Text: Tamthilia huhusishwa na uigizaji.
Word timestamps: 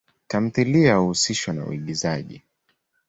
Tamthilia 0.27 0.95
huhusishwa 0.95 1.53
na 1.53 1.65
uigizaji. 1.65 2.41